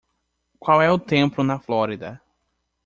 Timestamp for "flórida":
1.59-2.19